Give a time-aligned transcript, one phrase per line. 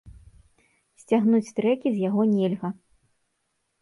[1.01, 2.69] Сцягнуць трэкі з яго нельга.